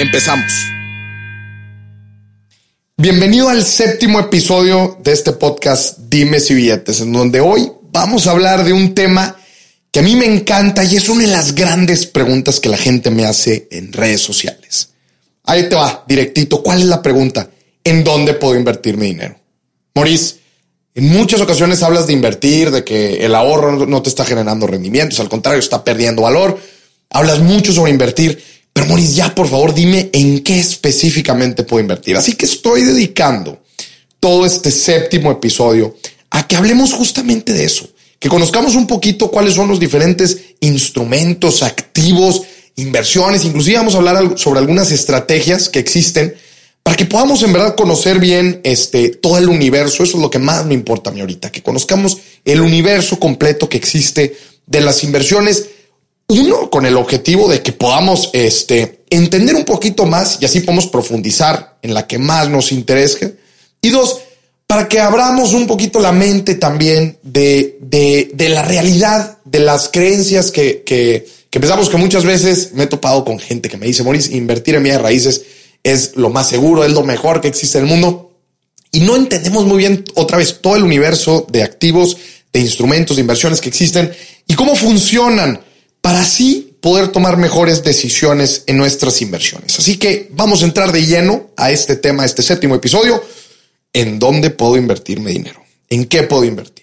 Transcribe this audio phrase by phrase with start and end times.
[0.00, 0.50] Empezamos.
[2.96, 8.30] Bienvenido al séptimo episodio de este podcast Dimes y Billetes, en donde hoy vamos a
[8.30, 9.36] hablar de un tema
[9.90, 13.10] que a mí me encanta y es una de las grandes preguntas que la gente
[13.10, 14.88] me hace en redes sociales.
[15.44, 16.62] Ahí te va, directito.
[16.62, 17.50] ¿Cuál es la pregunta?
[17.84, 19.36] ¿En dónde puedo invertir mi dinero?
[19.94, 20.36] Maurice,
[20.94, 25.20] en muchas ocasiones hablas de invertir, de que el ahorro no te está generando rendimientos,
[25.20, 26.58] al contrario, está perdiendo valor.
[27.10, 28.42] Hablas mucho sobre invertir,
[28.72, 32.16] pero Maurice, ya por favor dime en qué específicamente puedo invertir.
[32.16, 33.62] Así que estoy dedicando
[34.18, 35.96] todo este séptimo episodio
[36.30, 37.88] a que hablemos justamente de eso
[38.20, 42.42] que conozcamos un poquito cuáles son los diferentes instrumentos, activos,
[42.76, 46.34] inversiones, inclusive vamos a hablar sobre algunas estrategias que existen
[46.82, 50.02] para que podamos en verdad conocer bien este todo el universo.
[50.02, 53.70] Eso es lo que más me importa a mí ahorita, que conozcamos el universo completo
[53.70, 55.70] que existe de las inversiones.
[56.30, 60.86] Uno, con el objetivo de que podamos este, entender un poquito más y así podemos
[60.86, 63.36] profundizar en la que más nos interese.
[63.82, 64.20] Y dos,
[64.64, 70.52] para que abramos un poquito la mente también de, de, la realidad, de las creencias
[70.52, 74.04] que, que, que, pensamos que muchas veces me he topado con gente que me dice,
[74.04, 75.42] Moris, invertir en bienes raíces
[75.82, 78.30] es lo más seguro, es lo mejor que existe en el mundo.
[78.92, 82.16] Y no entendemos muy bien otra vez todo el universo de activos,
[82.52, 84.12] de instrumentos, de inversiones que existen
[84.46, 85.60] y cómo funcionan
[86.00, 89.78] para así poder tomar mejores decisiones en nuestras inversiones.
[89.78, 93.22] Así que vamos a entrar de lleno a este tema, a este séptimo episodio
[93.92, 96.80] en dónde puedo invertir mi dinero, en qué puedo invertir.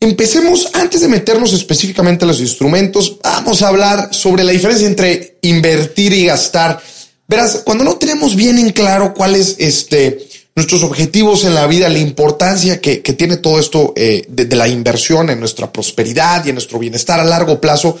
[0.00, 5.38] Empecemos, antes de meternos específicamente a los instrumentos, vamos a hablar sobre la diferencia entre
[5.42, 6.82] invertir y gastar.
[7.26, 12.00] Verás, cuando no tenemos bien en claro cuáles este, nuestros objetivos en la vida, la
[12.00, 16.56] importancia que, tiene todo esto eh, de, de la inversión en nuestra prosperidad y en
[16.56, 17.98] nuestro bienestar a largo plazo,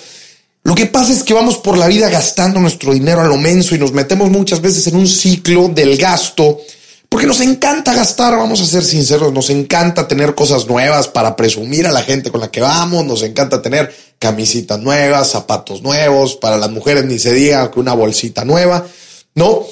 [0.64, 3.74] lo que pasa es que vamos por la vida gastando nuestro dinero a lo menso
[3.74, 6.60] y nos metemos muchas veces en un ciclo del gasto
[7.14, 11.86] porque nos encanta gastar, vamos a ser sinceros, nos encanta tener cosas nuevas para presumir
[11.86, 16.56] a la gente con la que vamos, nos encanta tener camisitas nuevas, zapatos nuevos, para
[16.56, 18.84] las mujeres ni se diga que una bolsita nueva,
[19.36, 19.64] ¿no?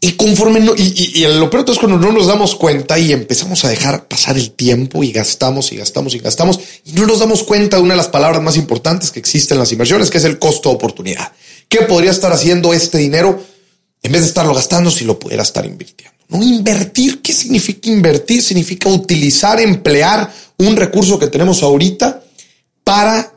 [0.00, 3.70] Y conforme, no, y, lo peor es cuando no nos damos cuenta y empezamos a
[3.70, 7.78] dejar pasar el tiempo y gastamos y gastamos y gastamos y no nos damos cuenta
[7.78, 10.38] de una de las palabras más importantes que existen en las inversiones, que es el
[10.38, 11.32] costo oportunidad.
[11.68, 13.42] ¿Qué podría estar haciendo este dinero
[14.02, 16.14] en vez de estarlo gastando si lo pudiera estar invirtiendo?
[16.28, 18.42] No invertir, ¿qué significa invertir?
[18.42, 22.22] Significa utilizar, emplear un recurso que tenemos ahorita
[22.84, 23.32] para,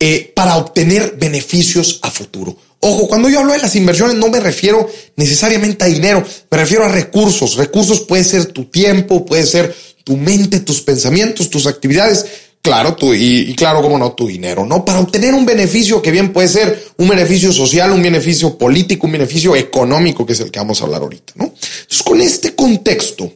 [0.00, 2.56] eh, para obtener beneficios a futuro.
[2.80, 6.84] Ojo, cuando yo hablo de las inversiones no me refiero necesariamente a dinero, me refiero
[6.84, 7.56] a recursos.
[7.56, 12.26] Recursos puede ser tu tiempo, puede ser tu mente, tus pensamientos, tus actividades.
[12.62, 14.84] Claro, y, claro, como no, tu dinero, ¿no?
[14.84, 19.12] Para obtener un beneficio que bien puede ser un beneficio social, un beneficio político, un
[19.12, 21.44] beneficio económico, que es el que vamos a hablar ahorita, ¿no?
[21.44, 23.32] Entonces, con este contexto,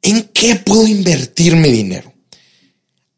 [0.00, 2.12] ¿en qué puedo invertir mi dinero?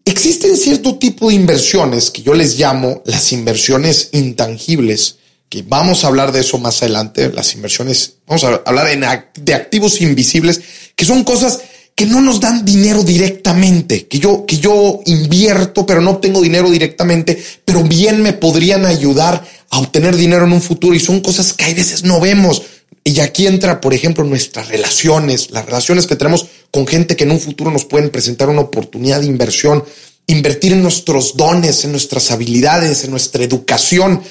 [0.06, 5.16] Existen cierto tipo de inversiones que yo les llamo las inversiones intangibles,
[5.52, 8.86] que vamos a hablar de eso más adelante, las inversiones, vamos a hablar
[9.34, 10.62] de activos invisibles,
[10.96, 11.60] que son cosas
[11.94, 16.70] que no nos dan dinero directamente, que yo, que yo invierto, pero no obtengo dinero
[16.70, 17.36] directamente,
[17.66, 21.66] pero bien me podrían ayudar a obtener dinero en un futuro y son cosas que
[21.66, 22.62] hay veces no vemos.
[23.04, 27.30] Y aquí entra, por ejemplo, nuestras relaciones, las relaciones que tenemos con gente que en
[27.30, 29.84] un futuro nos pueden presentar una oportunidad de inversión,
[30.26, 34.22] invertir en nuestros dones, en nuestras habilidades, en nuestra educación.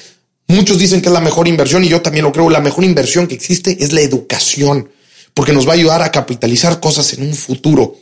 [0.48, 3.26] Muchos dicen que es la mejor inversión y yo también lo creo, la mejor inversión
[3.26, 4.88] que existe es la educación
[5.34, 7.96] porque nos va a ayudar a capitalizar cosas en un futuro.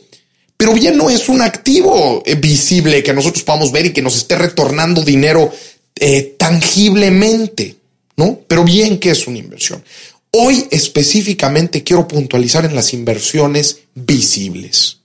[0.57, 4.15] Pero bien no es un activo eh, visible que nosotros podamos ver y que nos
[4.15, 5.51] esté retornando dinero
[5.95, 7.77] eh, tangiblemente,
[8.17, 8.39] ¿no?
[8.47, 9.83] Pero bien que es una inversión.
[10.31, 14.99] Hoy específicamente quiero puntualizar en las inversiones visibles.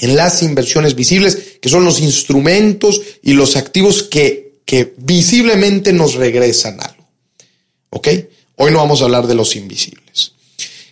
[0.00, 6.14] En las inversiones visibles, que son los instrumentos y los activos que, que visiblemente nos
[6.14, 7.08] regresan algo.
[7.90, 8.08] ¿Ok?
[8.56, 10.32] Hoy no vamos a hablar de los invisibles.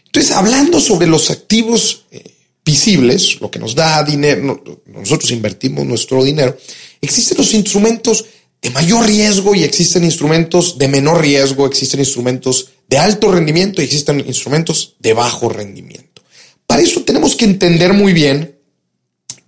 [0.06, 2.22] Entonces, hablando sobre los activos eh,
[2.64, 6.56] visibles, lo que nos da dinero, nosotros invertimos nuestro dinero,
[7.00, 8.24] existen los instrumentos
[8.60, 13.84] de mayor riesgo y existen instrumentos de menor riesgo, existen instrumentos de alto rendimiento y
[13.86, 16.22] existen instrumentos de bajo rendimiento.
[16.66, 18.58] Para eso tenemos que entender muy bien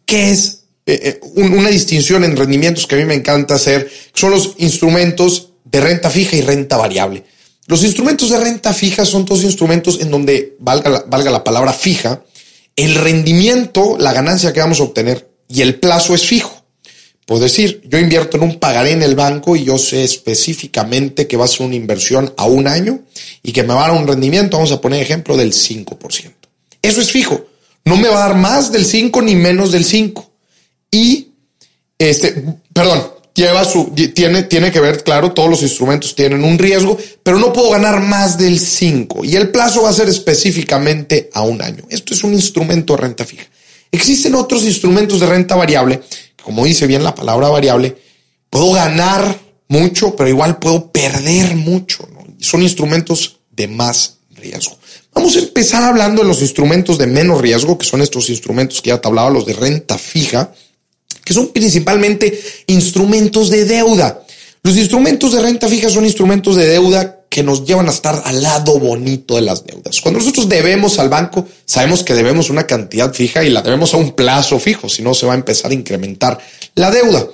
[0.06, 4.32] qué es eh, eh, una distinción en rendimientos que a mí me encanta hacer, son
[4.32, 7.24] los instrumentos de renta fija y renta variable.
[7.66, 11.72] Los instrumentos de renta fija son todos instrumentos en donde, valga la, valga la palabra
[11.72, 12.24] fija,
[12.74, 16.62] el rendimiento, la ganancia que vamos a obtener y el plazo es fijo.
[17.26, 21.36] Puedo decir, yo invierto en un pagaré en el banco y yo sé específicamente que
[21.36, 23.02] va a ser una inversión a un año
[23.42, 26.32] y que me va a dar un rendimiento, vamos a poner ejemplo, del 5%.
[26.82, 27.46] Eso es fijo.
[27.84, 30.31] No me va a dar más del 5 ni menos del 5.
[30.92, 31.28] Y,
[31.98, 33.02] este, perdón,
[33.34, 37.52] lleva su, tiene, tiene que ver, claro, todos los instrumentos tienen un riesgo, pero no
[37.52, 41.84] puedo ganar más del 5 y el plazo va a ser específicamente a un año.
[41.88, 43.44] Esto es un instrumento de renta fija.
[43.90, 46.02] Existen otros instrumentos de renta variable,
[46.42, 47.96] como dice bien la palabra variable,
[48.50, 52.06] puedo ganar mucho, pero igual puedo perder mucho.
[52.38, 54.76] Son instrumentos de más riesgo.
[55.14, 58.88] Vamos a empezar hablando de los instrumentos de menos riesgo, que son estos instrumentos que
[58.88, 60.52] ya te hablaba, los de renta fija
[61.24, 64.22] que son principalmente instrumentos de deuda.
[64.62, 68.42] Los instrumentos de renta fija son instrumentos de deuda que nos llevan a estar al
[68.42, 70.00] lado bonito de las deudas.
[70.00, 73.96] Cuando nosotros debemos al banco, sabemos que debemos una cantidad fija y la debemos a
[73.96, 76.38] un plazo fijo, si no se va a empezar a incrementar
[76.74, 77.26] la deuda.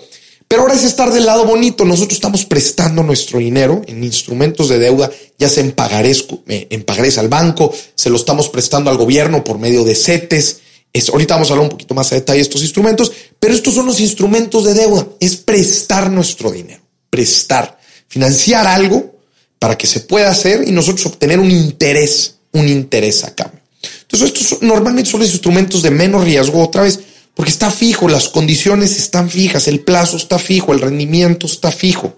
[0.49, 1.85] Pero ahora es estar del lado bonito.
[1.85, 7.29] Nosotros estamos prestando nuestro dinero en instrumentos de deuda, ya sea en pagarés, eh, al
[7.29, 10.61] banco, se lo estamos prestando al gobierno por medio de CETES,
[11.09, 13.87] ahorita vamos a hablar un poquito más a detalle de estos instrumentos, pero estos son
[13.87, 15.07] los instrumentos de deuda.
[15.21, 16.81] Es prestar nuestro dinero,
[17.11, 17.79] prestar,
[18.09, 19.19] financiar algo
[19.59, 23.61] para que se pueda hacer y nosotros obtener un interés, un interés a cambio.
[24.03, 27.01] Entonces, estos normalmente son los instrumentos de menos riesgo, otra vez,
[27.35, 32.17] porque está fijo, las condiciones están fijas, el plazo está fijo, el rendimiento está fijo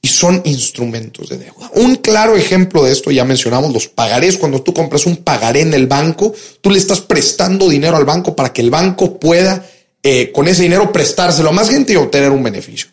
[0.00, 1.70] y son instrumentos de deuda.
[1.74, 5.74] Un claro ejemplo de esto, ya mencionamos los pagarés, cuando tú compras un pagaré en
[5.74, 9.64] el banco, tú le estás prestando dinero al banco para que el banco pueda
[10.02, 12.88] eh, con ese dinero prestárselo a más gente y obtener un beneficio,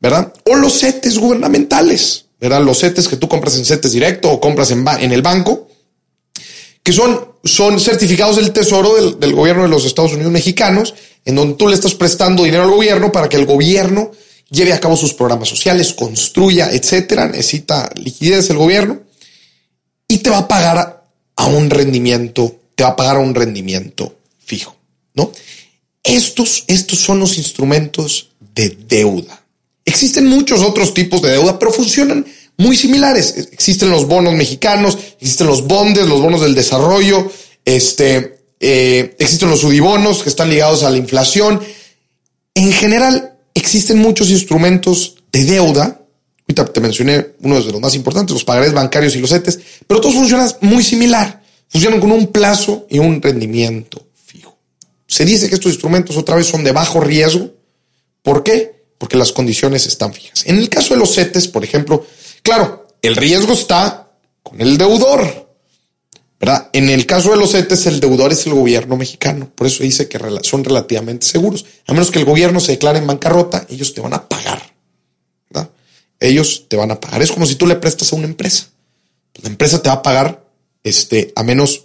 [0.00, 0.32] ¿verdad?
[0.46, 2.62] O los CETES gubernamentales, ¿verdad?
[2.62, 5.68] Los CETES que tú compras en CETES directo o compras en, en el banco,
[6.82, 10.94] que son, son certificados del tesoro del, del gobierno de los Estados Unidos mexicanos,
[11.26, 14.12] en donde tú le estás prestando dinero al gobierno para que el gobierno
[14.50, 19.00] lleve a cabo sus programas sociales, construya, etcétera, necesita liquidez el gobierno
[20.08, 21.04] y te va a pagar
[21.36, 24.76] a un rendimiento, te va a pagar a un rendimiento fijo,
[25.14, 25.32] ¿no?
[26.02, 29.42] Estos, estos son los instrumentos de deuda.
[29.84, 32.24] Existen muchos otros tipos de deuda, pero funcionan
[32.56, 33.48] muy similares.
[33.52, 37.30] Existen los bonos mexicanos, existen los bondes, los bonos del desarrollo,
[37.64, 41.60] este, eh, existen los sudibonos que están ligados a la inflación.
[42.54, 46.00] En general, existen muchos instrumentos de deuda.
[46.48, 50.00] Ahorita te mencioné uno de los más importantes, los pagarés bancarios y los CETES, pero
[50.00, 51.42] todos funcionan muy similar.
[51.68, 54.56] Funcionan con un plazo y un rendimiento fijo.
[55.08, 57.50] Se dice que estos instrumentos otra vez son de bajo riesgo.
[58.22, 58.84] ¿Por qué?
[58.98, 60.44] Porque las condiciones están fijas.
[60.46, 62.06] En el caso de los CETES, por ejemplo,
[62.42, 64.12] claro, el riesgo está
[64.42, 65.45] con el deudor.
[66.72, 69.50] En el caso de los CETES, el deudor es el gobierno mexicano.
[69.54, 71.64] Por eso dice que son relativamente seguros.
[71.86, 74.62] A menos que el gobierno se declare en bancarrota, ellos te van a pagar.
[75.48, 75.70] ¿verdad?
[76.20, 77.22] Ellos te van a pagar.
[77.22, 78.68] Es como si tú le prestas a una empresa.
[79.42, 80.44] La empresa te va a pagar
[80.84, 81.84] este, a menos,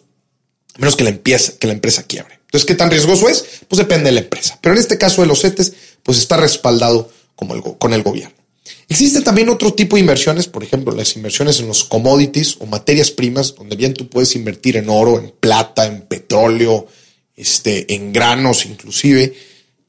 [0.98, 2.40] que la, empresa quiebre.
[2.46, 3.46] Entonces, ¿qué tan riesgoso es?
[3.68, 4.60] Pues depende de la empresa.
[4.62, 5.74] Pero en este caso de los CETES,
[6.04, 8.41] pues está respaldado con el gobierno.
[8.88, 13.12] Existe también otro tipo de inversiones, por ejemplo, las inversiones en los commodities o materias
[13.12, 16.88] primas, donde bien tú puedes invertir en oro, en plata, en petróleo,
[17.36, 19.34] este, en granos inclusive.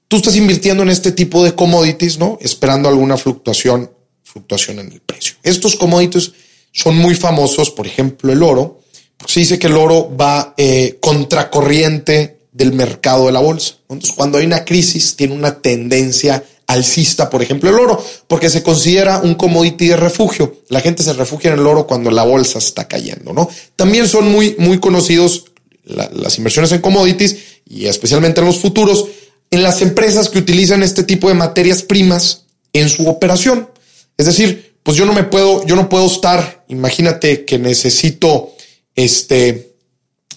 [0.08, 2.38] Tú estás invirtiendo en este tipo de commodities, ¿no?
[2.40, 3.90] Esperando alguna fluctuación,
[4.22, 5.34] fluctuación en el precio.
[5.42, 6.32] Estos commodities
[6.70, 8.80] son muy famosos, por ejemplo, el oro.
[9.26, 13.76] Se dice que el oro va eh, contracorriente del mercado de la bolsa.
[13.88, 18.62] Entonces, cuando hay una crisis, tiene una tendencia alcista, por ejemplo, el oro, porque se
[18.62, 20.62] considera un commodity de refugio.
[20.68, 23.48] La gente se refugia en el oro cuando la bolsa está cayendo, ¿no?
[23.76, 25.44] También son muy, muy conocidos
[25.84, 27.36] las inversiones en commodities
[27.68, 29.06] y especialmente en los futuros
[29.52, 33.68] en las empresas que utilizan este tipo de materias primas en su operación.
[34.16, 38.54] Es decir, pues yo no me puedo, yo no puedo estar, imagínate que necesito
[38.96, 39.74] este,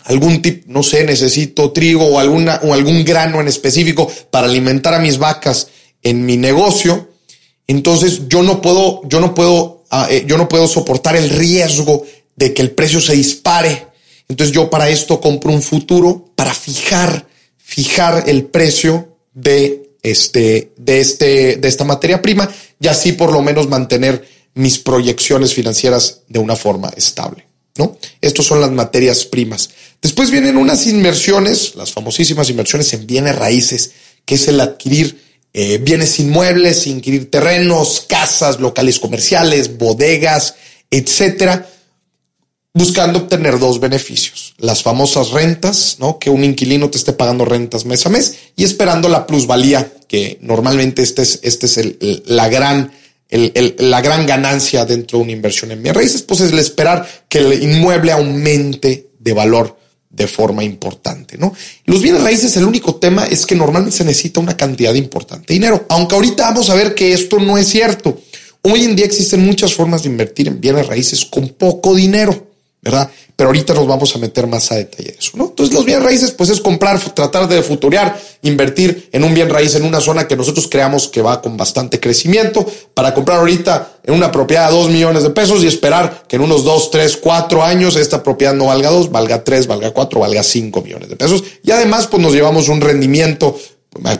[0.03, 4.93] algún tipo, no sé, necesito trigo o alguna, o algún grano en específico para alimentar
[4.93, 5.69] a mis vacas
[6.05, 7.09] en mi negocio,
[7.67, 12.05] entonces yo no puedo, yo no puedo, ah, eh, yo no puedo soportar el riesgo
[12.35, 13.87] de que el precio se dispare.
[14.29, 21.01] Entonces yo para esto compro un futuro para fijar, fijar el precio de este, de,
[21.01, 22.47] este, de esta materia prima
[22.79, 27.47] y así por lo menos mantener mis proyecciones financieras de una forma estable.
[27.77, 27.97] ¿no?
[28.21, 29.71] Estos son las materias primas.
[30.01, 33.91] Después vienen unas inversiones, las famosísimas inversiones en bienes raíces,
[34.23, 35.24] que es el adquirir
[35.57, 40.55] eh, bienes inmuebles, adquirir terrenos, casas, locales comerciales, bodegas,
[40.91, 41.65] etcétera,
[42.73, 44.53] buscando obtener dos beneficios.
[44.57, 46.19] Las famosas rentas, ¿no?
[46.19, 50.39] Que un inquilino te esté pagando rentas mes a mes y esperando la plusvalía, que
[50.41, 51.79] normalmente este es, este es
[52.25, 52.91] la gran
[53.29, 57.37] la gran ganancia dentro de una inversión en bienes raíces, pues es el esperar que
[57.37, 59.77] el inmueble aumente de valor
[60.15, 61.53] de forma importante, ¿no?
[61.85, 65.53] Los bienes raíces, el único tema es que normalmente se necesita una cantidad importante de
[65.55, 68.21] dinero, aunque ahorita vamos a ver que esto no es cierto.
[68.61, 72.47] Hoy en día existen muchas formas de invertir en bienes raíces con poco dinero,
[72.81, 73.11] ¿verdad?
[73.35, 75.47] Pero ahorita nos vamos a meter más a detalle de eso, ¿no?
[75.47, 79.75] Entonces los bienes raíces, pues es comprar, tratar de futurear, invertir en un bien raíz
[79.75, 84.13] en una zona que nosotros creamos que va con bastante crecimiento para comprar ahorita en
[84.13, 87.61] una propiedad a dos millones de pesos y esperar que en unos dos, tres, cuatro
[87.61, 91.43] años esta propiedad no valga dos, valga tres, valga cuatro, valga cinco millones de pesos.
[91.61, 93.57] Y además, pues nos llevamos un rendimiento,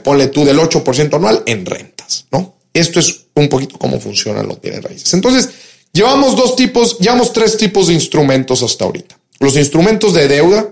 [0.03, 2.55] ponle tú del 8% anual en rentas, ¿no?
[2.73, 5.13] Esto es un poquito cómo funcionan los bienes raíces.
[5.13, 5.49] Entonces,
[5.95, 9.17] Llevamos dos tipos, llevamos tres tipos de instrumentos hasta ahorita.
[9.39, 10.69] Los instrumentos de deuda,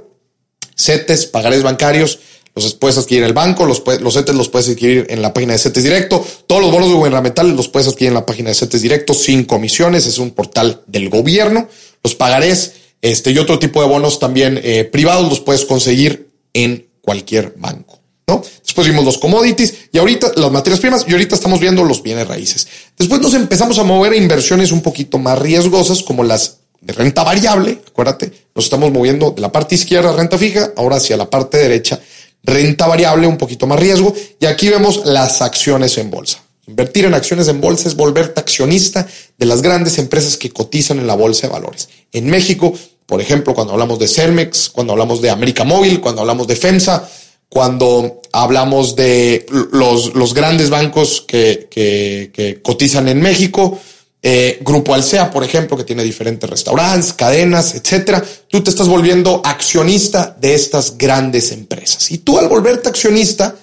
[0.75, 2.19] CETES, pagarés bancarios,
[2.53, 5.53] los puedes adquirir en el banco, los, los CETES los puedes adquirir en la página
[5.53, 8.81] de CETES Directo, todos los bonos gubernamentales los puedes adquirir en la página de CETES
[8.81, 11.69] Directo sin comisiones, es un portal del gobierno.
[12.03, 16.89] Los pagarés este, y otro tipo de bonos también eh, privados los puedes conseguir en
[16.99, 18.02] cualquier banco.
[18.27, 18.41] ¿No?
[18.63, 22.27] Después vimos los commodities y ahorita las materias primas y ahorita estamos viendo los bienes
[22.27, 22.67] raíces.
[22.97, 27.23] Después nos empezamos a mover a inversiones un poquito más riesgosas como las de renta
[27.23, 27.79] variable.
[27.87, 31.99] Acuérdate, nos estamos moviendo de la parte izquierda renta fija, ahora hacia la parte derecha
[32.43, 34.13] renta variable, un poquito más riesgo.
[34.39, 36.43] Y aquí vemos las acciones en bolsa.
[36.67, 39.05] Invertir en acciones en bolsa es volverte accionista
[39.37, 41.89] de las grandes empresas que cotizan en la bolsa de valores.
[42.11, 42.73] En México,
[43.05, 47.09] por ejemplo, cuando hablamos de Cermex, cuando hablamos de América Móvil, cuando hablamos de FEMSA,
[47.53, 53.79] cuando hablamos de los, los grandes bancos que, que, cotizan en México,
[54.23, 58.25] eh, Grupo Alsea, por ejemplo, que tiene diferentes restaurantes, cadenas, etcétera.
[58.47, 62.09] Tú te estás volviendo accionista de estas grandes empresas.
[62.09, 63.55] Y tú al volverte accionista,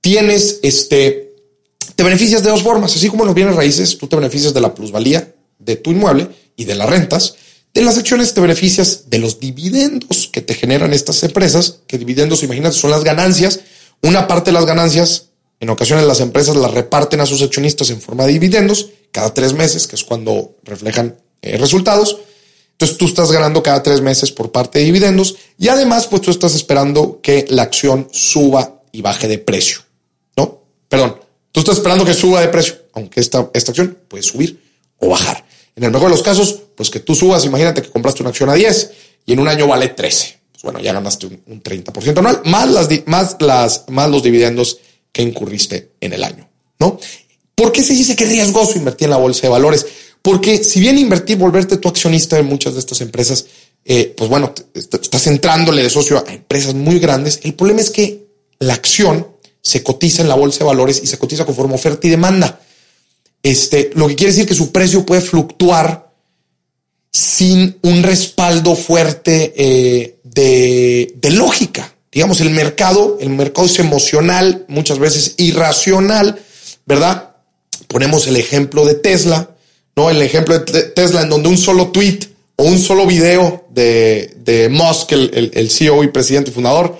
[0.00, 1.34] tienes este,
[1.94, 2.96] te beneficias de dos formas.
[2.96, 6.64] Así como los bienes raíces, tú te beneficias de la plusvalía de tu inmueble y
[6.64, 7.34] de las rentas.
[7.76, 12.42] En las acciones te beneficias de los dividendos que te generan estas empresas, que dividendos,
[12.42, 13.60] imagínate, son las ganancias.
[14.00, 15.26] Una parte de las ganancias,
[15.60, 19.52] en ocasiones las empresas las reparten a sus accionistas en forma de dividendos cada tres
[19.52, 22.16] meses, que es cuando reflejan eh, resultados.
[22.72, 26.30] Entonces tú estás ganando cada tres meses por parte de dividendos y además pues tú
[26.30, 29.80] estás esperando que la acción suba y baje de precio,
[30.34, 30.62] ¿no?
[30.88, 31.20] Perdón,
[31.52, 34.62] tú estás esperando que suba de precio, aunque esta, esta acción puede subir
[34.96, 35.45] o bajar.
[35.76, 38.48] En el mejor de los casos, pues que tú subas, imagínate que compraste una acción
[38.48, 38.90] a 10
[39.26, 40.38] y en un año vale 13.
[40.52, 44.78] Pues bueno, ya ganaste un, 30% anual, más, las, más, las, más los dividendos
[45.12, 46.98] que incurriste en el año, ¿no?
[47.54, 49.86] ¿Por qué se dice que es riesgoso invertir en la bolsa de valores?
[50.22, 53.46] Porque si bien invertir, volverte tu accionista en muchas de estas empresas,
[53.84, 57.40] eh, pues bueno, estás entrándole de socio a empresas muy grandes.
[57.44, 58.26] El problema es que
[58.58, 59.28] la acción
[59.62, 62.60] se cotiza en la bolsa de valores y se cotiza conforme oferta y demanda.
[63.46, 66.10] Este, lo que quiere decir que su precio puede fluctuar
[67.12, 71.94] sin un respaldo fuerte eh, de, de lógica.
[72.10, 76.40] Digamos, el mercado, el mercado es emocional, muchas veces irracional,
[76.86, 77.36] ¿verdad?
[77.86, 79.50] Ponemos el ejemplo de Tesla,
[79.94, 80.10] ¿no?
[80.10, 82.18] El ejemplo de Tesla en donde un solo tweet
[82.56, 86.98] o un solo video de, de Musk, el, el, CEO y presidente y fundador,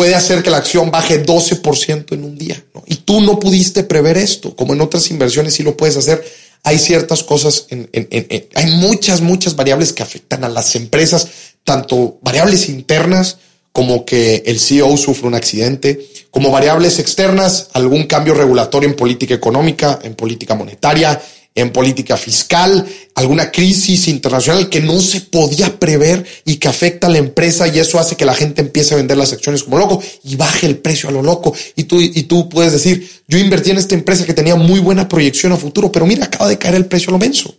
[0.00, 2.64] puede hacer que la acción baje 12% en un día.
[2.86, 6.24] Y tú no pudiste prever esto, como en otras inversiones sí lo puedes hacer.
[6.62, 11.28] Hay ciertas cosas, hay muchas, muchas variables que afectan a las empresas,
[11.64, 13.36] tanto variables internas
[13.72, 19.34] como que el CEO sufre un accidente, como variables externas, algún cambio regulatorio en política
[19.34, 21.20] económica, en política monetaria,
[21.62, 27.10] en política fiscal, alguna crisis internacional que no se podía prever y que afecta a
[27.10, 30.02] la empresa y eso hace que la gente empiece a vender las acciones como loco
[30.24, 31.54] y baje el precio a lo loco.
[31.76, 35.08] Y tú, y tú puedes decir, yo invertí en esta empresa que tenía muy buena
[35.08, 37.54] proyección a futuro, pero mira, acaba de caer el precio a lo menso.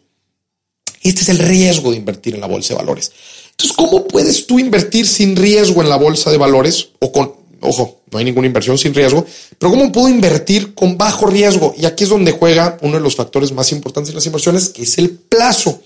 [1.04, 3.12] Este es el riesgo de invertir en la bolsa de valores.
[3.52, 8.02] Entonces, ¿cómo puedes tú invertir sin riesgo en la bolsa de valores o con ojo,
[8.12, 9.26] no hay ninguna inversión sin riesgo,
[9.58, 11.74] pero ¿cómo puedo invertir con bajo riesgo?
[11.78, 14.84] Y aquí es donde juega uno de los factores más importantes en las inversiones, que
[14.84, 15.82] es el plazo.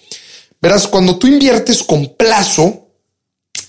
[0.61, 2.87] Verás, cuando tú inviertes con plazo,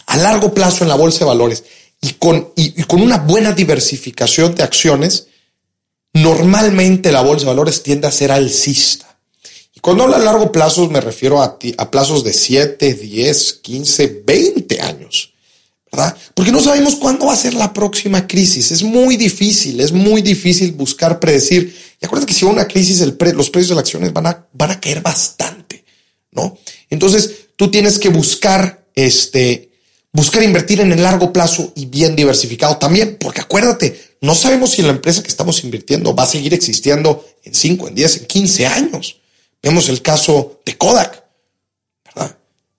[0.07, 1.65] a largo plazo en la bolsa de valores
[2.01, 5.27] y con, y, con una buena diversificación de acciones,
[6.13, 9.19] normalmente la bolsa de valores tiende a ser alcista.
[9.75, 14.23] Y cuando hablo a largo plazo me refiero a, a plazos de 7, 10, 15,
[14.25, 15.35] 20 años.
[15.91, 16.17] ¿Verdad?
[16.35, 18.71] Porque no sabemos cuándo va a ser la próxima crisis.
[18.71, 21.75] Es muy difícil, es muy difícil buscar predecir.
[22.01, 25.01] Y acuérdate que si hay una crisis, los precios de las acciones van a, caer
[25.01, 25.85] bastante,
[26.33, 26.59] ¿no?
[26.91, 29.71] Entonces, tú tienes que buscar, este,
[30.13, 34.83] buscar invertir en el largo plazo y bien diversificado también, porque acuérdate, no sabemos si
[34.83, 38.67] la empresa que estamos invirtiendo va a seguir existiendo en 5, en 10, en 15
[38.67, 39.21] años.
[39.63, 41.26] Vemos el caso de Kodak.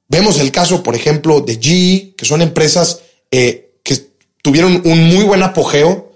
[0.09, 4.07] Vemos el caso, por ejemplo, de GE, que son empresas eh, que
[4.41, 6.13] tuvieron un muy buen apogeo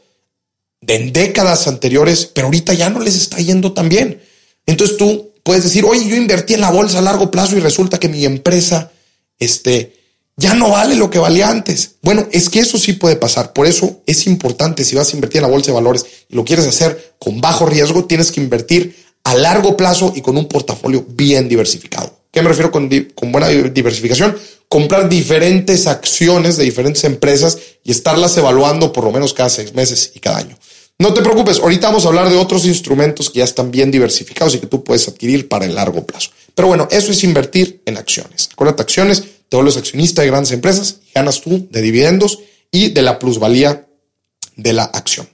[0.88, 4.22] en décadas anteriores, pero ahorita ya no les está yendo tan bien.
[4.66, 8.00] Entonces tú puedes decir, oye, yo invertí en la bolsa a largo plazo y resulta
[8.00, 8.92] que mi empresa,
[9.40, 9.94] este,
[10.38, 11.96] ya no vale lo que valía antes.
[12.02, 13.54] Bueno, es que eso sí puede pasar.
[13.54, 16.46] Por eso es importante, si vas a invertir en la bolsa de valores y lo
[16.46, 21.06] quieres hacer con bajo riesgo, tienes que invertir a largo plazo y con un portafolio
[21.08, 22.21] bien diversificado.
[22.32, 24.38] ¿Qué me refiero con, con buena diversificación?
[24.68, 30.12] Comprar diferentes acciones de diferentes empresas y estarlas evaluando por lo menos cada seis meses
[30.16, 30.58] y cada año.
[30.98, 34.56] No te preocupes, ahorita vamos a hablar de otros instrumentos que ya están bien diversificados
[34.56, 36.30] y que tú puedes adquirir para el largo plazo.
[36.54, 38.50] Pero bueno, eso es invertir en acciones.
[38.54, 42.40] Acuérdate, acciones te vuelves accionista de grandes empresas y ganas tú de dividendos
[42.72, 43.88] y de la plusvalía
[44.56, 45.28] de la acción.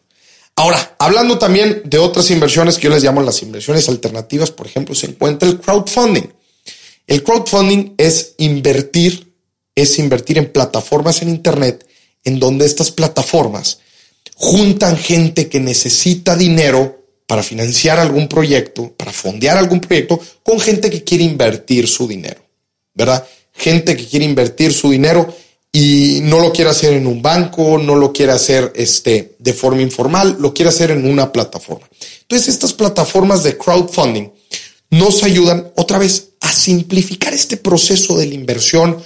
[0.56, 4.96] Ahora, hablando también de otras inversiones que yo les llamo las inversiones alternativas, por ejemplo,
[4.96, 6.30] se encuentra el crowdfunding.
[7.08, 9.34] El crowdfunding es invertir,
[9.74, 11.88] es invertir en plataformas en Internet
[12.24, 13.80] en donde estas plataformas
[14.36, 20.90] juntan gente que necesita dinero para financiar algún proyecto, para fondear algún proyecto, con gente
[20.90, 22.42] que quiere invertir su dinero,
[22.94, 23.26] ¿verdad?
[23.58, 25.34] gente que quiere invertir su dinero
[25.72, 29.82] y no lo quiere hacer en un banco, no lo quiere hacer este, de forma
[29.82, 31.88] informal, lo quiere hacer en una plataforma.
[32.22, 34.30] Entonces, estas plataformas de crowdfunding
[34.90, 38.98] nos ayudan otra vez a simplificar este proceso de la inversión.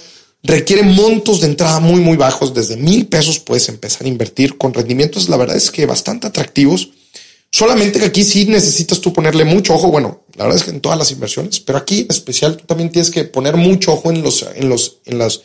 [0.42, 2.54] Requieren montos de entrada muy, muy bajos.
[2.54, 6.90] Desde mil pesos puedes empezar a invertir con rendimientos, la verdad es que bastante atractivos
[7.54, 9.88] Solamente que aquí sí necesitas tú ponerle mucho ojo.
[9.88, 12.90] Bueno, la verdad es que en todas las inversiones, pero aquí en especial tú también
[12.90, 15.42] tienes que poner mucho ojo en los, en los, en las,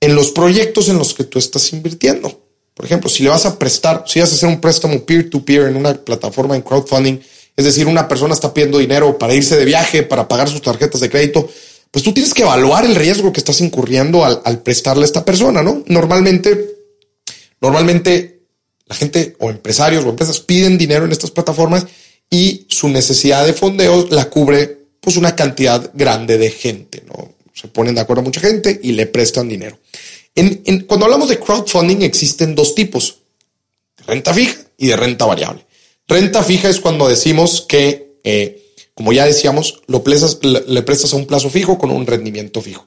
[0.00, 2.42] en los proyectos en los que tú estás invirtiendo.
[2.74, 5.44] Por ejemplo, si le vas a prestar, si vas a hacer un préstamo peer to
[5.44, 7.20] peer en una plataforma en crowdfunding,
[7.56, 11.00] es decir, una persona está pidiendo dinero para irse de viaje, para pagar sus tarjetas
[11.00, 11.48] de crédito,
[11.90, 15.24] pues tú tienes que evaluar el riesgo que estás incurriendo al, al prestarle a esta
[15.24, 15.82] persona, ¿no?
[15.86, 16.76] Normalmente,
[17.60, 18.40] normalmente
[18.86, 21.86] la gente o empresarios o empresas piden dinero en estas plataformas
[22.30, 27.34] y su necesidad de fondeo la cubre pues una cantidad grande de gente, ¿no?
[27.54, 29.78] Se ponen de acuerdo a mucha gente y le prestan dinero.
[30.34, 33.20] En, cuando hablamos de crowdfunding existen dos tipos,
[33.96, 35.64] de renta fija y de renta variable.
[36.08, 41.26] Renta fija es cuando decimos que, eh, como ya decíamos, lo le prestas a un
[41.26, 42.86] plazo fijo con un rendimiento fijo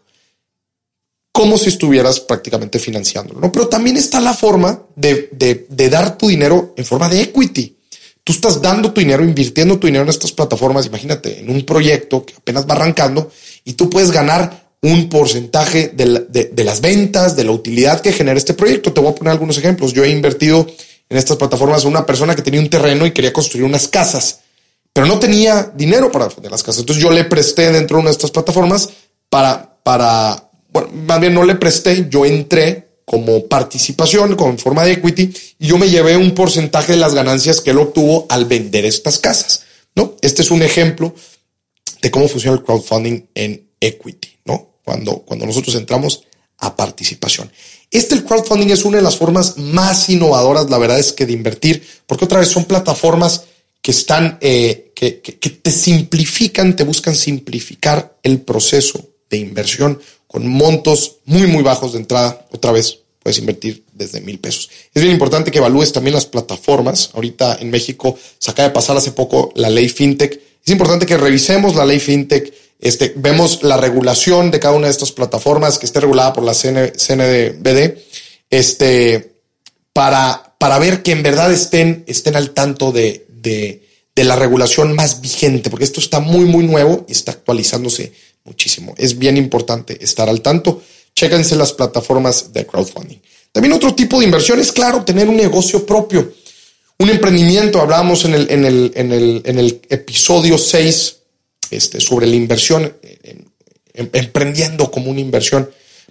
[1.40, 3.50] como si estuvieras prácticamente financiándolo.
[3.50, 7.78] Pero también está la forma de, de, dar tu dinero en forma de equity.
[8.26, 12.26] Tú estás dando tu dinero, invirtiendo tu dinero en estas plataformas, imagínate, en un proyecto
[12.26, 13.32] que apenas va arrancando
[13.64, 18.38] y tú puedes ganar un porcentaje de, de, las ventas, de la utilidad que genera
[18.38, 18.92] este proyecto.
[18.92, 19.94] Te voy a poner algunos ejemplos.
[19.94, 20.68] Yo he invertido
[21.10, 24.42] en estas plataformas una persona que tenía un terreno y quería construir unas casas,
[24.94, 26.82] pero no tenía dinero para las casas.
[26.82, 28.90] Entonces yo le presté dentro de una de estas plataformas
[29.30, 34.84] para, para bueno, más bien no le presté, yo entré como participación, como en forma
[34.84, 38.46] de equity, y yo me llevé un porcentaje de las ganancias que él obtuvo al
[38.46, 39.64] vender estas casas,
[39.96, 40.16] ¿no?
[40.22, 41.16] Este es un ejemplo
[42.04, 44.76] de cómo funciona el crowdfunding en equity, ¿no?
[44.86, 46.24] Cuando, cuando nosotros entramos
[46.60, 47.52] a participación.
[47.92, 51.34] Este el crowdfunding es una de las formas más innovadoras, la verdad es que de
[51.34, 53.44] invertir, porque otra vez son plataformas
[53.82, 60.48] que están, eh, que, que, te simplifican, te buscan simplificar el proceso de inversión con
[60.48, 62.46] montos muy, muy bajos de entrada.
[62.52, 64.70] Otra vez puedes invertir desde mil pesos.
[64.94, 67.12] Es bien importante que evalúes también las plataformas.
[67.14, 70.40] Ahorita en México se acaba de pasar hace poco la ley FinTech.
[70.66, 72.54] Es importante que revisemos la ley FinTech.
[72.80, 76.54] Este, vemos la regulación de cada una de estas plataformas que esté regulada por la
[76.54, 77.98] CNBD,
[78.50, 79.34] este,
[79.92, 84.96] para, para ver que en verdad estén, estén al tanto de, de, de la regulación
[84.96, 88.14] más vigente, porque esto está muy, muy nuevo y está actualizándose
[88.46, 88.96] muchísimo.
[88.98, 90.82] Es bien importante estar al tanto.
[91.14, 93.18] Chéquense las plataformas de crowdfunding.
[93.52, 96.34] También otro tipo de inversión es, claro, tener un negocio propio.
[96.98, 101.19] Un emprendimiento, hablábamos en el, en el, en el, en el episodio 6
[101.72, 102.94] este, sobre la inversión,
[103.94, 105.70] emprendiendo como una inversión.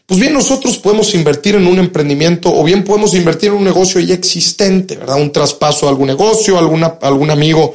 [0.08, 4.00] Pues bien, nosotros podemos invertir en un emprendimiento o bien podemos invertir en un negocio
[4.00, 5.20] ya existente, ¿verdad?
[5.20, 7.74] Un traspaso a algún negocio, alguna, algún amigo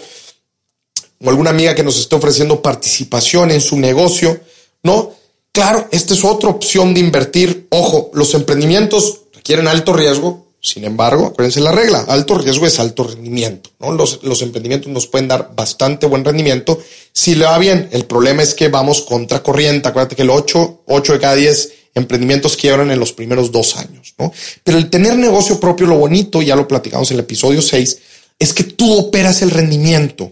[1.24, 4.40] o alguna amiga que nos esté ofreciendo participación en su negocio,
[4.82, 5.14] ¿no?
[5.52, 7.68] Claro, esta es otra opción de invertir.
[7.70, 13.04] Ojo, los emprendimientos requieren alto riesgo, sin embargo, acuérdense la regla, alto riesgo es alto
[13.04, 13.92] rendimiento, ¿no?
[13.92, 17.90] Los, los emprendimientos nos pueden dar bastante buen rendimiento si le va bien.
[17.92, 19.90] El problema es que vamos contra corriente.
[19.90, 24.16] Acuérdate que el 8, 8 de cada 10 emprendimientos quiebran en los primeros dos años,
[24.18, 24.32] ¿no?
[24.64, 27.98] Pero el tener negocio propio, lo bonito, ya lo platicamos en el episodio 6,
[28.40, 30.32] es que tú operas el rendimiento.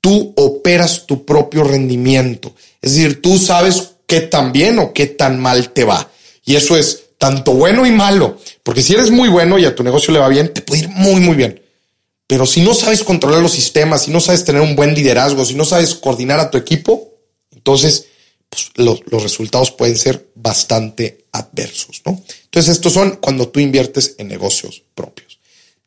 [0.00, 2.52] Tú operas tu propio rendimiento.
[2.82, 6.10] Es decir, tú sabes qué tan bien o qué tan mal te va.
[6.44, 8.38] Y eso es tanto bueno y malo.
[8.62, 10.88] Porque si eres muy bueno y a tu negocio le va bien, te puede ir
[10.88, 11.62] muy, muy bien.
[12.26, 15.54] Pero si no sabes controlar los sistemas, si no sabes tener un buen liderazgo, si
[15.54, 17.12] no sabes coordinar a tu equipo,
[17.54, 18.06] entonces
[18.48, 22.22] pues, los, los, resultados pueden ser bastante adversos, ¿no?
[22.44, 25.38] Entonces, estos son cuando tú inviertes en negocios propios.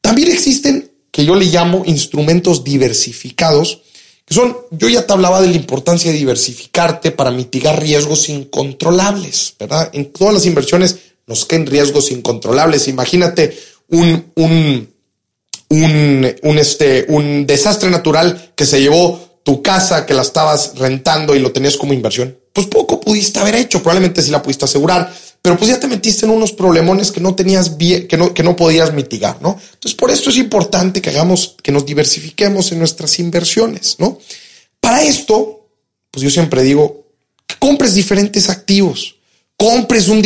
[0.01, 3.81] También existen, que yo le llamo instrumentos diversificados,
[4.25, 9.55] que son, yo ya te hablaba de la importancia de diversificarte para mitigar riesgos incontrolables,
[9.59, 9.89] ¿verdad?
[9.93, 12.87] En todas las inversiones nos caen riesgos incontrolables.
[12.87, 13.57] Imagínate
[13.89, 14.93] un, un,
[15.69, 21.35] un, un, este, un desastre natural que se llevó tu casa, que la estabas rentando
[21.35, 25.13] y lo tenías como inversión pues poco pudiste haber hecho, probablemente sí la pudiste asegurar,
[25.41, 28.43] pero pues ya te metiste en unos problemones que no tenías bien, que no, que
[28.43, 29.59] no podías mitigar, ¿no?
[29.73, 34.19] Entonces, por esto es importante que hagamos, que nos diversifiquemos en nuestras inversiones, ¿no?
[34.79, 35.67] Para esto,
[36.11, 37.05] pues yo siempre digo,
[37.47, 39.15] que compres diferentes activos,
[39.61, 40.23] compres un,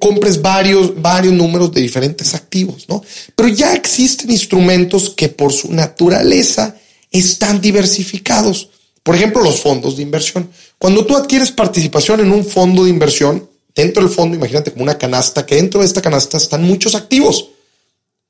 [0.00, 3.00] compres varios, varios números de diferentes activos, ¿no?
[3.36, 6.74] Pero ya existen instrumentos que por su naturaleza
[7.12, 8.70] están diversificados.
[9.04, 10.50] Por ejemplo, los fondos de inversión.
[10.78, 14.98] Cuando tú adquieres participación en un fondo de inversión, dentro del fondo, imagínate como una
[14.98, 17.50] canasta, que dentro de esta canasta están muchos activos.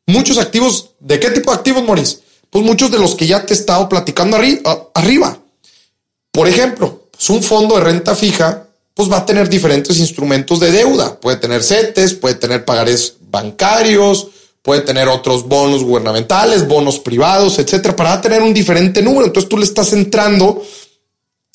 [0.05, 0.91] Muchos activos.
[1.01, 2.19] ¿De qué tipo de activos, Maurice?
[2.51, 5.38] Pues muchos de los que ya te he estado platicando arriba.
[6.31, 10.71] Por ejemplo, pues un fondo de renta fija, pues va a tener diferentes instrumentos de
[10.71, 11.19] deuda.
[11.19, 14.29] Puede tener CETES, puede tener pagares bancarios,
[14.63, 19.27] puede tener otros bonos gubernamentales, bonos privados, etcétera, para tener un diferente número.
[19.27, 20.63] Entonces tú le estás entrando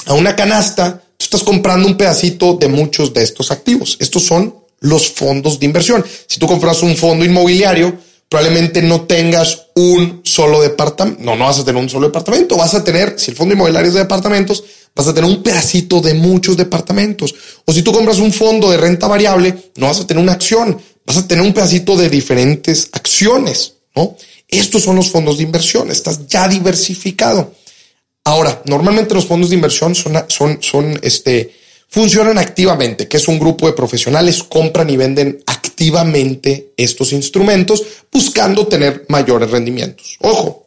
[0.06, 3.98] a una canasta, tú estás comprando un pedacito de muchos de estos activos.
[4.00, 6.04] Estos son los fondos de inversión.
[6.28, 7.98] Si tú compras un fondo inmobiliario,
[8.30, 11.24] probablemente no tengas un solo departamento.
[11.24, 12.58] No, no vas a tener un solo departamento.
[12.58, 14.64] Vas a tener, si el fondo inmobiliario es de departamentos,
[14.98, 17.34] vas a tener un pedacito de muchos departamentos.
[17.66, 20.78] O si tú compras un fondo de renta variable, no vas a tener una acción,
[21.06, 24.18] vas a tener un pedacito de diferentes acciones, ¿no?
[24.48, 27.54] Estos son los fondos de inversión, estás ya diversificado.
[28.24, 31.54] Ahora, normalmente los fondos de inversión son, son, son, este,
[31.88, 38.68] funcionan activamente, que es un grupo de profesionales, compran y venden activamente estos instrumentos buscando
[38.68, 40.18] tener mayores rendimientos.
[40.22, 40.67] Ojo,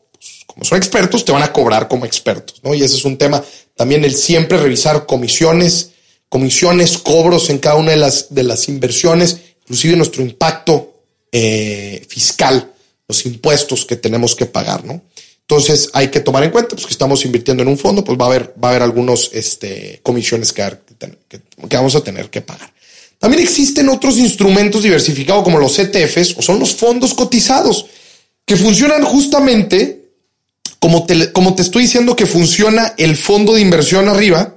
[0.53, 2.75] como son expertos, te van a cobrar como expertos, ¿no?
[2.75, 3.43] Y ese es un tema
[3.77, 5.91] también el siempre revisar comisiones,
[6.29, 9.39] comisiones, cobros en cada una de las, de las inversiones
[9.71, 12.73] inclusive nuestro impacto eh, fiscal,
[13.07, 15.01] los impuestos que tenemos que pagar, ¿no?
[15.43, 18.25] Entonces hay que tomar en cuenta pues, que estamos invirtiendo en un fondo, pues va
[18.25, 20.77] a haber, va a haber algunos este, comisiones que,
[21.29, 22.73] que, que vamos a tener que pagar.
[23.21, 27.87] También existen otros instrumentos diversificados como los ETFs o son los fondos cotizados
[28.45, 30.00] que funcionan justamente
[30.81, 34.57] como te, como te estoy diciendo que funciona el fondo de inversión arriba,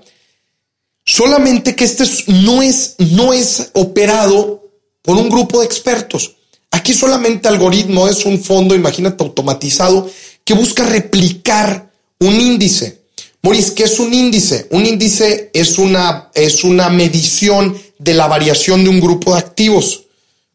[1.05, 4.63] solamente que este no es, no es operado
[5.01, 6.38] por un grupo de expertos.
[6.71, 10.09] Aquí solamente algoritmo es un fondo, imagínate, automatizado
[10.43, 13.03] que busca replicar un índice.
[13.41, 14.67] Moris, ¿qué es un índice?
[14.71, 20.05] Un índice es una, es una medición de la variación de un grupo de activos.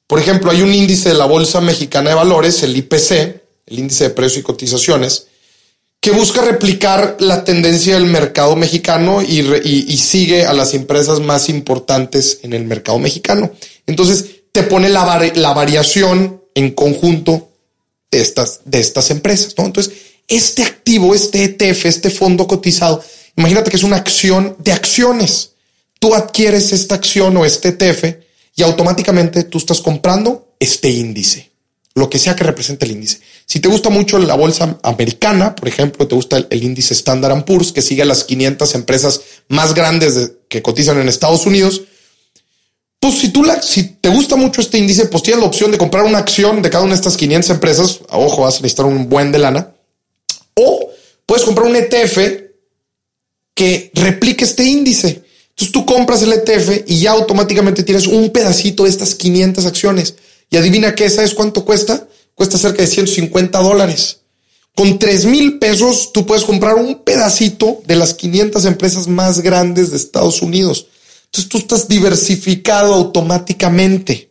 [0.07, 3.11] Por ejemplo, hay un índice de la Bolsa Mexicana de Valores, el IPC,
[3.66, 5.27] el índice de precios y cotizaciones,
[6.00, 12.40] que busca replicar la tendencia del mercado mexicano y, sigue a las empresas más importantes
[12.42, 13.50] en el mercado mexicano.
[13.87, 17.50] Entonces, te pone la, variación en conjunto
[18.11, 19.54] de estas, de estas empresas.
[19.58, 19.92] Entonces,
[20.28, 23.02] este activo, este ETF, este fondo cotizado,
[23.37, 25.52] imagínate que es una acción de acciones.
[25.98, 28.04] Tú adquieres esta acción o este ETF
[28.54, 31.50] y automáticamente tú estás comprando este índice,
[31.94, 33.20] lo que sea que represente el índice.
[33.48, 37.72] Si te gusta mucho la bolsa americana, por ejemplo, te gusta el, índice Standard Poor's,
[37.72, 41.80] que sigue a las 500 empresas más grandes que cotizan en Estados Unidos,
[43.00, 45.78] pues si tú la, si te gusta mucho este índice, pues tienes la opción de
[45.78, 48.00] comprar una acción de cada una de estas 500 empresas.
[48.11, 49.72] Ojo, vas a necesitar un buen de lana.
[50.52, 50.90] O
[51.24, 52.18] puedes comprar un ETF
[53.54, 55.22] que replique este índice.
[55.50, 60.16] Entonces tú compras el ETF y ya automáticamente tienes un pedacito de estas 500 acciones.
[60.50, 62.06] Y adivina qué, ¿sabes cuánto cuesta?
[62.38, 64.20] Cuesta cerca de 150 dólares.
[64.77, 69.90] Con 3 mil pesos tú puedes comprar un pedacito de las 500 empresas más grandes
[69.90, 70.87] de Estados Unidos.
[71.24, 74.31] Entonces tú estás diversificado automáticamente.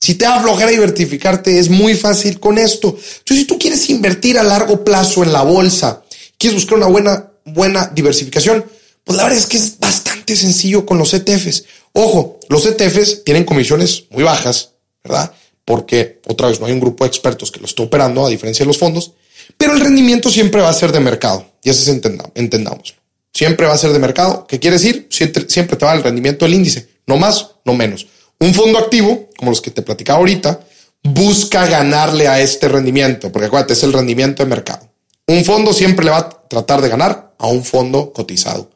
[0.00, 2.90] Si te da flojera diversificarte, es muy fácil con esto.
[2.90, 6.04] Entonces, si tú quieres invertir a largo plazo en la bolsa,
[6.38, 8.64] quieres buscar una buena, buena diversificación,
[9.02, 11.64] pues la verdad es que es bastante sencillo con los ETFs.
[11.94, 14.70] Ojo, los ETFs tienen comisiones muy bajas,
[15.02, 15.32] ¿verdad?
[15.68, 18.64] Porque otra vez no hay un grupo de expertos que lo esté operando a diferencia
[18.64, 19.12] de los fondos,
[19.58, 21.44] pero el rendimiento siempre va a ser de mercado.
[21.62, 21.88] Y eso es
[22.34, 22.94] entendamos.
[23.34, 24.46] Siempre va a ser de mercado.
[24.46, 25.08] ¿Qué quiere decir?
[25.10, 26.88] Siempre, siempre te va el rendimiento del índice.
[27.06, 28.06] No más, no menos.
[28.40, 30.58] Un fondo activo, como los que te platicaba ahorita,
[31.02, 34.88] busca ganarle a este rendimiento, porque acuérdate, es el rendimiento de mercado.
[35.26, 38.70] Un fondo siempre le va a tratar de ganar a un fondo cotizado.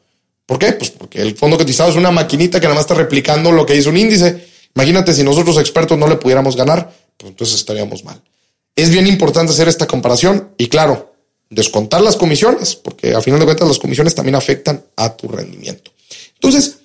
[0.45, 0.73] ¿Por qué?
[0.73, 3.75] Pues porque el fondo cotizado es una maquinita que nada más está replicando lo que
[3.75, 4.52] hizo un índice.
[4.75, 8.21] Imagínate si nosotros expertos no le pudiéramos ganar, pues entonces estaríamos mal.
[8.75, 11.13] Es bien importante hacer esta comparación y claro,
[11.49, 15.91] descontar las comisiones, porque a final de cuentas las comisiones también afectan a tu rendimiento.
[16.35, 16.77] Entonces,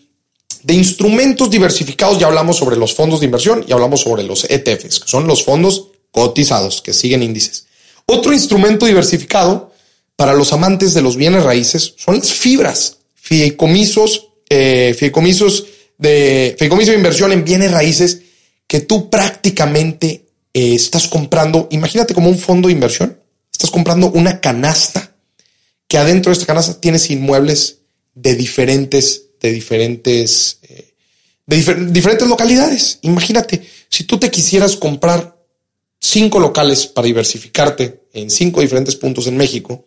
[0.63, 5.01] de instrumentos diversificados ya hablamos sobre los fondos de inversión y hablamos sobre los ETFs,
[5.01, 7.67] que son los fondos cotizados que siguen índices.
[8.07, 9.73] Otro instrumento diversificado
[10.17, 14.97] para los amantes de los bienes raíces son las fibras fideicomisos, eh,
[15.99, 18.23] de fideicomiso de inversión en bienes raíces
[18.67, 21.69] que tú prácticamente eh, estás comprando.
[21.71, 23.19] Imagínate como un fondo de inversión.
[23.53, 25.15] Estás comprando una canasta
[25.89, 27.79] que adentro de esta canasta tienes inmuebles
[28.15, 30.93] de diferentes, de diferentes, eh,
[31.47, 31.57] de
[31.91, 32.99] diferentes localidades.
[33.03, 35.37] Imagínate, si tú te quisieras comprar
[35.99, 39.87] cinco locales para diversificarte en cinco diferentes puntos en México,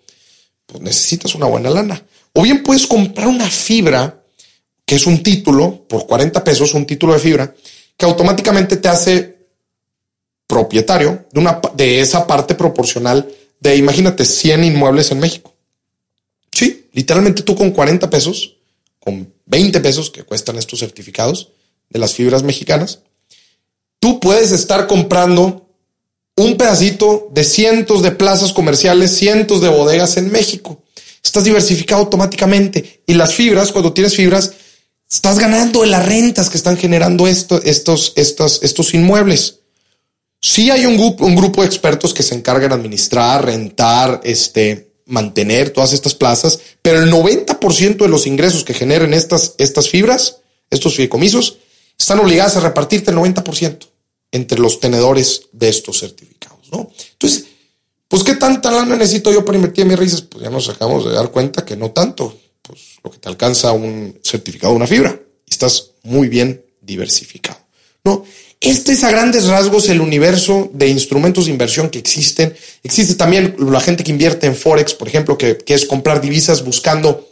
[0.65, 2.03] pues necesitas una buena lana.
[2.33, 4.20] O bien puedes comprar una fibra,
[4.85, 7.55] que es un título, por 40 pesos, un título de fibra,
[7.97, 9.37] que automáticamente te hace
[10.47, 15.53] propietario de, una, de esa parte proporcional de, imagínate, 100 inmuebles en México.
[16.51, 18.57] Sí, literalmente tú con 40 pesos,
[18.99, 21.49] con 20 pesos que cuestan estos certificados
[21.89, 22.99] de las fibras mexicanas,
[23.99, 25.69] tú puedes estar comprando
[26.35, 30.81] un pedacito de cientos de plazas comerciales, cientos de bodegas en México.
[31.23, 34.53] Estás diversificado automáticamente y las fibras, cuando tienes fibras,
[35.11, 39.59] estás ganando en las rentas que están generando esto, estos, estos, estos inmuebles.
[40.39, 44.93] Sí hay un grupo, un grupo de expertos que se encargan de administrar, rentar, este,
[45.05, 50.37] mantener todas estas plazas, pero el 90% de los ingresos que generen estas, estas fibras,
[50.69, 51.57] estos fideicomisos,
[51.99, 53.87] están obligadas a repartirte el 90%
[54.31, 56.89] entre los tenedores de estos certificados, ¿no?
[57.11, 57.45] Entonces,
[58.07, 60.21] pues, ¿qué tanta lana necesito yo para invertir en mis raíces?
[60.21, 62.40] Pues ya nos acabamos de dar cuenta que no tanto.
[62.61, 65.19] Pues lo que te alcanza un certificado de una fibra.
[65.47, 67.59] Estás muy bien diversificado,
[68.03, 68.23] ¿no?
[68.61, 72.55] Este es a grandes rasgos el universo de instrumentos de inversión que existen.
[72.83, 77.27] Existe también la gente que invierte en Forex, por ejemplo, que, es comprar divisas buscando,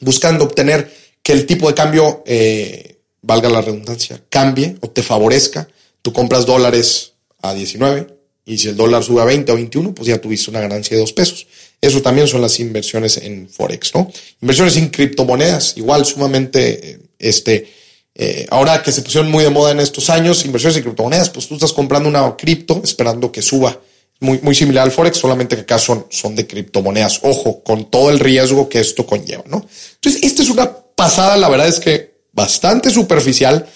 [0.00, 0.90] buscando obtener
[1.22, 5.68] que el tipo de cambio, eh, valga la redundancia, cambie o te favorezca.
[6.00, 8.06] Tú compras dólares a 19
[8.46, 11.02] y si el dólar sube a 20 o 21, pues ya tuviste una ganancia de
[11.02, 11.46] dos pesos.
[11.82, 14.08] Eso también son las inversiones en Forex, ¿no?
[14.40, 17.68] Inversiones en criptomonedas, igual sumamente, eh, este,
[18.14, 21.48] eh, ahora que se pusieron muy de moda en estos años, inversiones en criptomonedas, pues
[21.48, 23.78] tú estás comprando una cripto esperando que suba.
[24.20, 27.18] Muy, muy similar al Forex, solamente que acá son, son de criptomonedas.
[27.24, 29.66] Ojo, con todo el riesgo que esto conlleva, ¿no?
[29.96, 33.66] Entonces, esta es una pasada, la verdad es que bastante superficial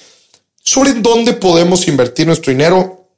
[0.63, 3.09] sobre dónde podemos invertir nuestro dinero.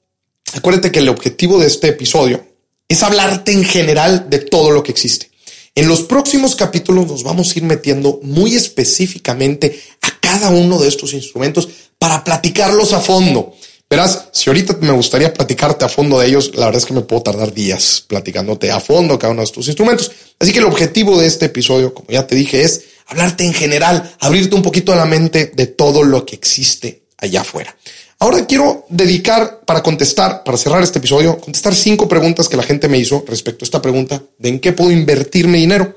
[0.54, 2.47] Acuérdate que el objetivo de este episodio
[2.88, 5.30] es hablarte en general de todo lo que existe.
[5.74, 10.88] En los próximos capítulos nos vamos a ir metiendo muy específicamente a cada uno de
[10.88, 13.54] estos instrumentos para platicarlos a fondo.
[13.90, 17.02] Verás, si ahorita me gustaría platicarte a fondo de ellos, la verdad es que me
[17.02, 20.10] puedo tardar días platicándote a fondo cada uno de estos instrumentos.
[20.38, 24.14] Así que el objetivo de este episodio, como ya te dije, es hablarte en general,
[24.20, 27.74] abrirte un poquito la mente de todo lo que existe allá afuera.
[28.20, 32.88] Ahora quiero dedicar para contestar, para cerrar este episodio, contestar cinco preguntas que la gente
[32.88, 35.94] me hizo respecto a esta pregunta de en qué puedo invertir mi dinero.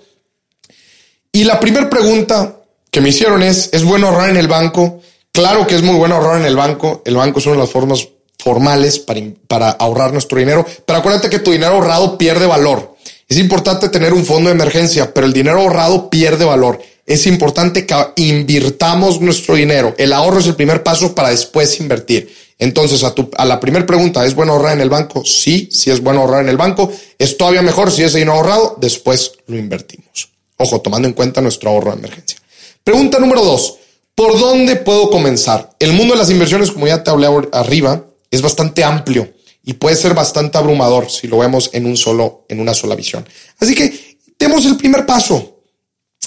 [1.31, 2.57] Y la primera pregunta
[2.91, 5.01] que me hicieron es, ¿es bueno ahorrar en el banco?
[5.31, 7.01] Claro que es muy bueno ahorrar en el banco.
[7.05, 8.07] El banco es una de las formas
[8.38, 10.63] formales para, para ahorrar nuestro dinero.
[10.86, 12.97] Pero acuérdate que tu dinero ahorrado pierde valor.
[13.27, 16.79] Es importante tener un fondo de emergencia, pero el dinero ahorrado pierde valor
[17.12, 19.93] es importante que invirtamos nuestro dinero.
[19.97, 22.34] El ahorro es el primer paso para después invertir.
[22.58, 25.26] Entonces, a, tu, a la primera pregunta, ¿es bueno ahorrar en el banco?
[25.26, 26.91] Sí, sí es bueno ahorrar en el banco.
[27.17, 30.30] Es todavía mejor si ese dinero ahorrado, después lo invertimos.
[30.58, 32.39] Ojo, tomando en cuenta nuestro ahorro de emergencia.
[32.84, 33.78] Pregunta número dos.
[34.13, 35.71] ¿Por dónde puedo comenzar?
[35.80, 39.95] El mundo de las inversiones, como ya te hablé arriba, es bastante amplio y puede
[39.95, 43.28] ser bastante abrumador si lo vemos en un solo, en una sola visión.
[43.60, 45.61] Así que demos el primer paso.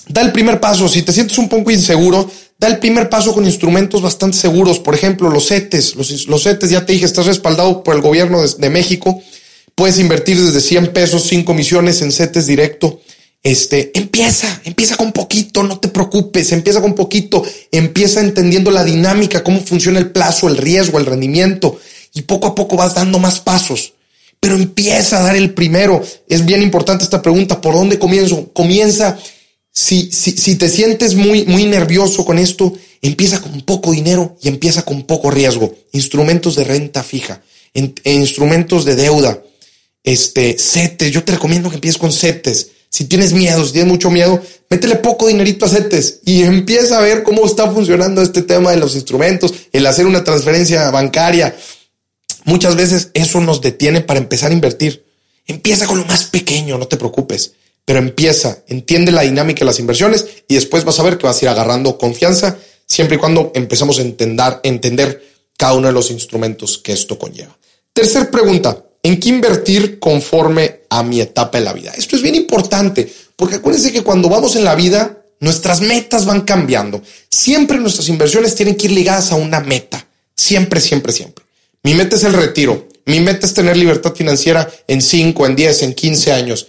[0.09, 0.89] Da el primer paso.
[0.89, 4.79] Si te sientes un poco inseguro, da el primer paso con instrumentos bastante seguros.
[4.79, 5.97] Por ejemplo, los CETES.
[5.97, 9.23] Los, los ya te dije, estás respaldado por el gobierno de, México.
[9.75, 13.01] Puedes invertir desde 100 pesos, 5 comisiones en CETES directo.
[13.43, 19.45] Este, empieza, empieza con poquito, no te preocupes, empieza con poquito, empieza entendiendo la dinámica,
[19.45, 21.79] cómo funciona el plazo, el riesgo, el rendimiento,
[22.15, 23.93] y poco a poco vas dando más pasos.
[24.41, 26.03] Pero empieza a dar el primero.
[26.27, 28.51] Es bien importante esta pregunta, ¿por dónde comienzo?
[28.55, 29.19] Comienza,
[29.75, 34.83] si, si, te sientes muy, muy nervioso con esto, empieza con poco dinero y empieza
[34.83, 35.75] con poco riesgo.
[35.93, 37.43] Instrumentos de renta fija,
[37.75, 39.43] en, instrumentos de deuda,
[40.03, 41.11] este, CETES.
[41.11, 44.95] Yo te recomiendo que empieces con CETES si tienes miedo, si tienes mucho miedo, métele
[44.95, 48.95] poco dinerito a CETES y empieza a ver cómo está funcionando este tema de los
[48.95, 51.57] instrumentos, el hacer una transferencia bancaria.
[52.45, 55.05] Muchas veces eso nos detiene para empezar a invertir.
[55.49, 57.55] Empieza con lo más pequeño, no te preocupes,
[57.85, 61.41] pero empieza, entiende la dinámica de las inversiones y después vas a ver que vas
[61.41, 66.79] a ir agarrando confianza siempre y cuando empezamos a entender, cada uno de los instrumentos
[66.79, 67.57] que esto conlleva.
[67.93, 71.93] Tercer pregunta, ¿En qué invertir conforme a mi etapa de la vida?
[71.95, 76.41] Esto es bien importante, porque acuérdense que cuando vamos en la vida, nuestras metas van
[76.41, 77.03] cambiando.
[77.29, 80.07] Siempre nuestras inversiones tienen que ir ligadas a una meta.
[80.35, 81.45] Siempre, siempre, siempre.
[81.83, 82.89] Mi meta es el retiro.
[83.05, 86.69] Mi meta es tener libertad financiera en 5, en 10, en 15 años.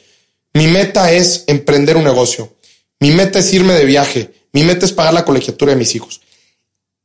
[0.56, 2.56] Mi meta es emprender un negocio.
[3.02, 4.34] Mi meta es irme de viaje.
[4.54, 6.22] Mi meta es pagar la colegiatura de mis hijos.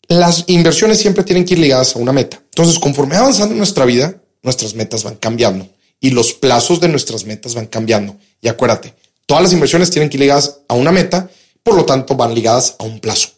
[0.06, 2.40] Las inversiones siempre tienen que ir ligadas a una meta.
[2.44, 7.24] Entonces, conforme avanzando en nuestra vida, nuestras metas van cambiando y los plazos de nuestras
[7.24, 8.16] metas van cambiando.
[8.40, 8.94] Y acuérdate,
[9.26, 11.28] todas las inversiones tienen que ir ligadas a una meta,
[11.64, 13.30] por lo tanto van ligadas a un plazo.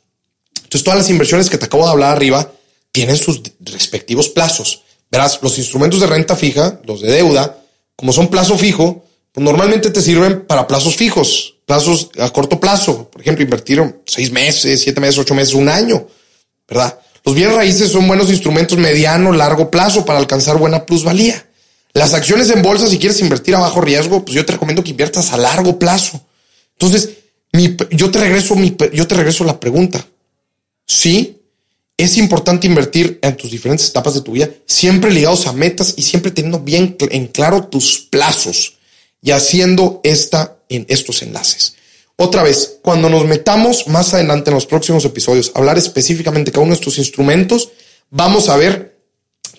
[0.57, 2.53] Entonces todas las inversiones que te acabo de hablar arriba
[2.93, 4.83] tienen sus respectivos plazos.
[5.11, 7.63] Verás, los instrumentos de renta fija, los de deuda,
[7.97, 13.09] como son plazo fijo, pues normalmente te sirven para plazos fijos, plazos a corto plazo.
[13.11, 16.07] Por ejemplo, invertir seis meses, siete meses, ocho meses, un año,
[16.69, 16.99] ¿verdad?
[17.25, 21.47] Los bienes raíces son buenos instrumentos mediano, largo plazo para alcanzar buena plusvalía.
[21.95, 24.91] Las acciones en bolsa, si quieres invertir a bajo riesgo, pues yo te recomiendo que
[24.91, 26.21] inviertas a largo plazo.
[26.73, 27.11] Entonces,
[27.91, 30.05] yo te regreso mi, yo te regreso la pregunta.
[30.87, 31.39] Sí,
[31.97, 36.03] es importante invertir en tus diferentes etapas de tu vida, siempre ligados a metas y
[36.03, 38.79] siempre teniendo bien en claro tus plazos
[39.23, 41.77] y haciendo esta en estos enlaces.
[42.17, 46.65] Otra vez, cuando nos metamos más adelante en los próximos episodios hablar específicamente de cada
[46.65, 47.71] uno de estos instrumentos,
[48.11, 49.01] vamos a ver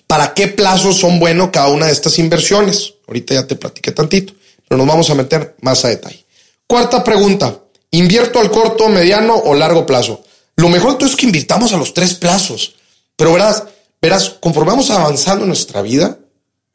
[0.06, 2.94] para qué plazos son buenos cada una de estas inversiones.
[3.06, 4.34] Ahorita ya te platiqué tantito,
[4.68, 6.24] pero nos vamos a meter más a detalle.
[6.66, 10.24] Cuarta pregunta, ¿invierto al corto, mediano o largo plazo?
[10.56, 12.76] Lo mejor es que invirtamos a los tres plazos,
[13.16, 13.64] pero verás,
[14.00, 16.18] verás, conforme vamos avanzando en nuestra vida,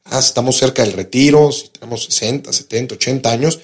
[0.06, 3.60] ah, estamos cerca del retiro, si tenemos 60, 70, 80 años,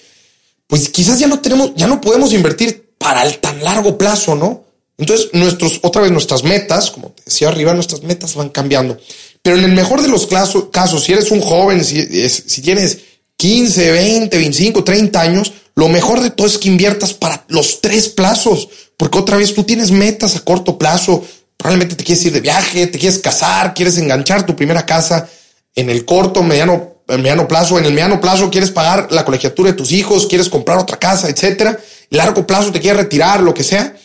[0.67, 4.65] pues quizás ya no tenemos, ya no podemos invertir para el tan largo plazo, ¿no?
[4.97, 8.97] Entonces, nuestros, otra vez nuestras metas, como te decía arriba, nuestras metas van cambiando.
[9.41, 12.99] Pero en el mejor de los casos, si eres un joven, si, si tienes
[13.37, 18.07] 15, 20, 25, 30 años, lo mejor de todo es que inviertas para los tres
[18.07, 21.23] plazos, porque otra vez tú tienes metas a corto plazo,
[21.57, 25.29] probablemente te quieres ir de viaje, te quieres casar, quieres enganchar tu primera casa
[25.75, 29.71] en el corto, mediano en mediano plazo, en el mediano plazo quieres pagar la colegiatura
[29.71, 31.79] de tus hijos, quieres comprar otra casa, etcétera.
[32.09, 33.95] Largo plazo te quieres retirar, lo que sea.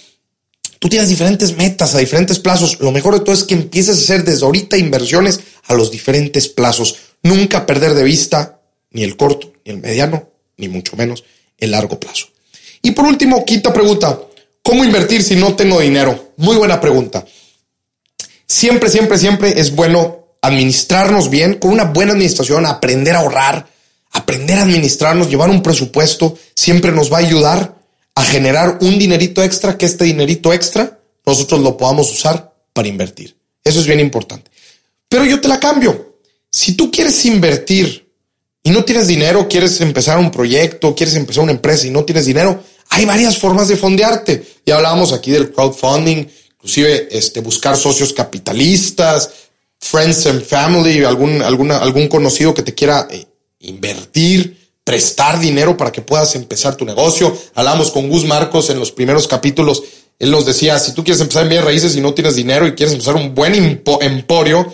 [0.78, 2.80] Tú tienes diferentes metas a diferentes plazos.
[2.80, 6.48] Lo mejor de todo es que empieces a hacer desde ahorita inversiones a los diferentes
[6.48, 6.96] plazos.
[7.22, 8.60] Nunca perder de vista
[8.90, 11.24] ni el corto, ni el mediano, ni mucho menos
[11.58, 12.28] el largo plazo.
[12.82, 14.18] Y por último, quinta pregunta.
[14.62, 16.32] ¿Cómo invertir si no tengo dinero?
[16.36, 17.24] Muy buena pregunta.
[18.46, 23.66] Siempre, siempre, siempre es bueno administrarnos bien, con una buena administración, aprender a ahorrar,
[24.12, 27.74] aprender a administrarnos, llevar un presupuesto, siempre nos va a ayudar
[28.14, 33.36] a generar un dinerito extra, que este dinerito extra nosotros lo podamos usar para invertir.
[33.62, 34.50] Eso es bien importante.
[35.08, 36.18] Pero yo te la cambio.
[36.50, 38.10] Si tú quieres invertir
[38.62, 42.26] y no tienes dinero, quieres empezar un proyecto, quieres empezar una empresa y no tienes
[42.26, 44.44] dinero, hay varias formas de fondearte.
[44.66, 49.30] Ya hablábamos aquí del crowdfunding, inclusive este, buscar socios capitalistas,
[49.80, 53.26] friends and family, algún, algún conocido que te quiera eh,
[53.60, 57.36] invertir, prestar dinero para que puedas empezar tu negocio.
[57.54, 59.82] Hablamos con Gus Marcos en los primeros capítulos.
[60.18, 62.72] Él nos decía, si tú quieres empezar en bienes raíces y no tienes dinero y
[62.72, 64.70] quieres empezar un buen emporio,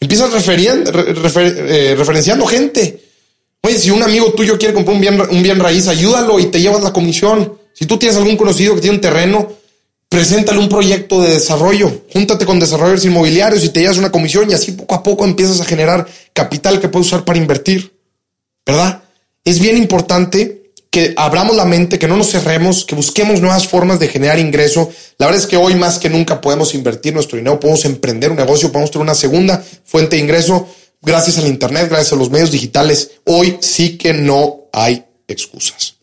[0.00, 3.04] empiezas eh, referenciando gente.
[3.62, 6.60] Oye, si un amigo tuyo quiere comprar un bien, un bien raíz, ayúdalo y te
[6.60, 7.58] llevas la comisión.
[7.72, 9.52] Si tú tienes algún conocido que tiene un terreno,
[10.08, 14.54] Preséntale un proyecto de desarrollo, júntate con desarrolladores inmobiliarios y te llevas una comisión y
[14.54, 17.94] así poco a poco empiezas a generar capital que puedes usar para invertir,
[18.64, 19.02] ¿verdad?
[19.44, 23.98] Es bien importante que abramos la mente, que no nos cerremos, que busquemos nuevas formas
[23.98, 24.90] de generar ingreso.
[25.18, 28.38] La verdad es que hoy más que nunca podemos invertir nuestro dinero, podemos emprender un
[28.38, 30.66] negocio, podemos tener una segunda fuente de ingreso
[31.02, 33.10] gracias al Internet, gracias a los medios digitales.
[33.24, 35.96] Hoy sí que no hay excusas.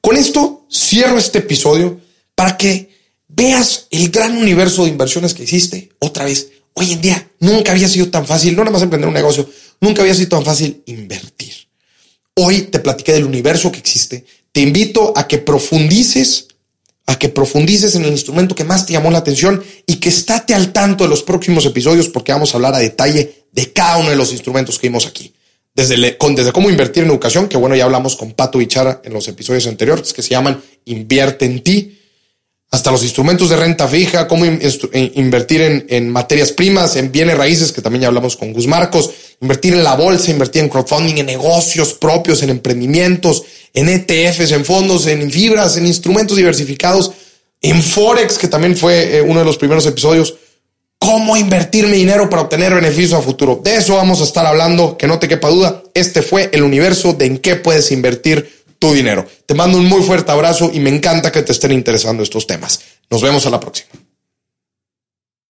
[0.00, 2.00] Con esto cierro este episodio
[2.34, 2.90] para que
[3.34, 6.50] veas el gran universo de inversiones que existe otra vez.
[6.74, 9.48] Hoy en día nunca había sido tan fácil, no nada más emprender un negocio,
[9.80, 11.52] nunca había sido tan fácil invertir.
[12.34, 14.24] Hoy te platiqué del universo que existe.
[14.52, 16.48] Te invito a que profundices,
[17.06, 20.54] a que profundices en el instrumento que más te llamó la atención y que estate
[20.54, 24.10] al tanto de los próximos episodios porque vamos a hablar a detalle de cada uno
[24.10, 25.34] de los instrumentos que vimos aquí.
[25.74, 29.28] Desde, desde cómo invertir en educación, que bueno, ya hablamos con Pato Bichara en los
[29.28, 31.99] episodios anteriores, que se llaman Invierte en ti
[32.70, 37.36] hasta los instrumentos de renta fija, cómo eh, invertir en, en, materias primas, en bienes
[37.36, 39.10] raíces, que también ya hablamos con Gus Marcos,
[39.40, 43.42] invertir en la bolsa, invertir en crowdfunding, en negocios propios, en emprendimientos,
[43.74, 47.10] en ETFs, en fondos, en fibras, en instrumentos diversificados,
[47.60, 50.34] en Forex, que también fue eh, uno de los primeros episodios,
[50.98, 53.60] cómo invertir mi dinero para obtener beneficios a futuro.
[53.64, 55.82] De eso vamos a estar hablando, que no te quepa duda.
[55.94, 59.24] Este fue el universo de en qué puedes invertir tu dinero.
[59.46, 62.80] Te mando un muy fuerte abrazo y me encanta que te estén interesando estos temas.
[63.10, 63.90] Nos vemos a la próxima.